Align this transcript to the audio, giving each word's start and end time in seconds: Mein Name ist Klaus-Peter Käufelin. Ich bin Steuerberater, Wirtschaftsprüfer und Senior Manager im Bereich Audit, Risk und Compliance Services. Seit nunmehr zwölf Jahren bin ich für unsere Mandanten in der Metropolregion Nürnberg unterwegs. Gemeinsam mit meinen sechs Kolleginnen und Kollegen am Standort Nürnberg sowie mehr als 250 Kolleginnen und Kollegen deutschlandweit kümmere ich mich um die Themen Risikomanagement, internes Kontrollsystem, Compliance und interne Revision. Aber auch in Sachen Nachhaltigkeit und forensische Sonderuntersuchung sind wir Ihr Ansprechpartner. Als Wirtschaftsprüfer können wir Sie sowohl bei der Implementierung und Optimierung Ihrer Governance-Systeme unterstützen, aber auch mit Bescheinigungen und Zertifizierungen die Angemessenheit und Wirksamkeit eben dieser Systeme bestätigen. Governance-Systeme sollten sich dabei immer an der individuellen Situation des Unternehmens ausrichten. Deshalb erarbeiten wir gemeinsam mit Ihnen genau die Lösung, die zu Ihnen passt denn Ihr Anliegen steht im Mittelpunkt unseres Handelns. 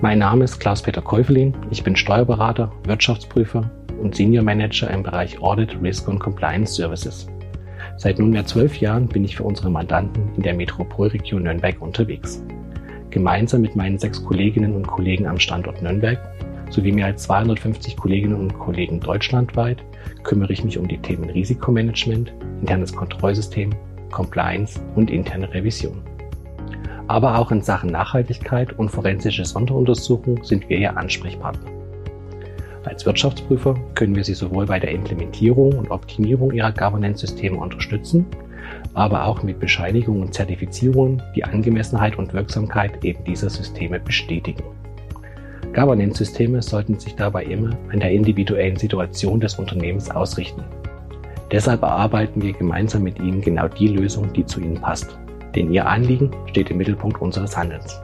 Mein 0.00 0.20
Name 0.20 0.44
ist 0.44 0.60
Klaus-Peter 0.60 1.02
Käufelin. 1.02 1.56
Ich 1.72 1.82
bin 1.82 1.96
Steuerberater, 1.96 2.70
Wirtschaftsprüfer 2.84 3.68
und 4.00 4.14
Senior 4.14 4.44
Manager 4.44 4.88
im 4.88 5.02
Bereich 5.02 5.42
Audit, 5.42 5.76
Risk 5.82 6.06
und 6.06 6.20
Compliance 6.20 6.76
Services. 6.76 7.26
Seit 7.96 8.20
nunmehr 8.20 8.46
zwölf 8.46 8.76
Jahren 8.76 9.08
bin 9.08 9.24
ich 9.24 9.34
für 9.34 9.42
unsere 9.42 9.70
Mandanten 9.70 10.30
in 10.36 10.44
der 10.44 10.54
Metropolregion 10.54 11.42
Nürnberg 11.42 11.82
unterwegs. 11.82 12.44
Gemeinsam 13.10 13.62
mit 13.62 13.74
meinen 13.74 13.98
sechs 13.98 14.24
Kolleginnen 14.24 14.76
und 14.76 14.86
Kollegen 14.86 15.26
am 15.26 15.40
Standort 15.40 15.82
Nürnberg 15.82 16.20
sowie 16.70 16.92
mehr 16.92 17.06
als 17.06 17.24
250 17.24 17.96
Kolleginnen 17.96 18.36
und 18.36 18.56
Kollegen 18.56 19.00
deutschlandweit 19.00 19.82
kümmere 20.22 20.52
ich 20.52 20.62
mich 20.62 20.78
um 20.78 20.86
die 20.86 20.98
Themen 20.98 21.28
Risikomanagement, 21.28 22.32
internes 22.60 22.94
Kontrollsystem, 22.94 23.74
Compliance 24.12 24.80
und 24.94 25.10
interne 25.10 25.52
Revision. 25.52 26.00
Aber 27.08 27.38
auch 27.38 27.50
in 27.50 27.62
Sachen 27.62 27.90
Nachhaltigkeit 27.90 28.78
und 28.78 28.90
forensische 28.90 29.46
Sonderuntersuchung 29.46 30.44
sind 30.44 30.68
wir 30.68 30.76
Ihr 30.76 30.94
Ansprechpartner. 30.94 31.70
Als 32.84 33.06
Wirtschaftsprüfer 33.06 33.74
können 33.94 34.14
wir 34.14 34.24
Sie 34.24 34.34
sowohl 34.34 34.66
bei 34.66 34.78
der 34.78 34.90
Implementierung 34.90 35.72
und 35.72 35.90
Optimierung 35.90 36.52
Ihrer 36.52 36.70
Governance-Systeme 36.70 37.56
unterstützen, 37.56 38.26
aber 38.92 39.24
auch 39.24 39.42
mit 39.42 39.58
Bescheinigungen 39.58 40.22
und 40.22 40.34
Zertifizierungen 40.34 41.22
die 41.34 41.44
Angemessenheit 41.44 42.18
und 42.18 42.34
Wirksamkeit 42.34 43.02
eben 43.02 43.24
dieser 43.24 43.48
Systeme 43.48 43.98
bestätigen. 44.00 44.62
Governance-Systeme 45.74 46.60
sollten 46.60 46.98
sich 46.98 47.14
dabei 47.16 47.44
immer 47.44 47.70
an 47.90 48.00
der 48.00 48.10
individuellen 48.10 48.76
Situation 48.76 49.40
des 49.40 49.54
Unternehmens 49.54 50.10
ausrichten. 50.10 50.62
Deshalb 51.50 51.82
erarbeiten 51.82 52.42
wir 52.42 52.52
gemeinsam 52.52 53.02
mit 53.02 53.18
Ihnen 53.18 53.40
genau 53.40 53.68
die 53.68 53.88
Lösung, 53.88 54.30
die 54.34 54.44
zu 54.44 54.60
Ihnen 54.60 54.80
passt 54.80 55.18
denn 55.54 55.72
Ihr 55.72 55.86
Anliegen 55.86 56.30
steht 56.46 56.70
im 56.70 56.78
Mittelpunkt 56.78 57.20
unseres 57.20 57.56
Handelns. 57.56 58.00